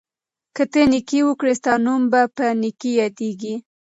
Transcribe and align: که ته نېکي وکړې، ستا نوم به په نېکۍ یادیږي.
که 0.55 0.63
ته 0.71 0.81
نېکي 0.91 1.19
وکړې، 1.25 1.53
ستا 1.59 1.73
نوم 1.85 2.01
به 2.11 2.21
په 2.35 2.45
نېکۍ 2.61 2.91
یادیږي. 3.01 3.55